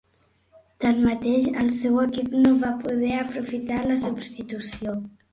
Tanmateix, 0.83 1.49
el 1.63 1.67
seu 1.79 1.99
equip 2.03 2.31
no 2.45 2.53
va 2.63 2.71
poder 2.85 3.11
aprofitar 3.19 3.83
la 3.91 3.99
substitució. 4.05 4.95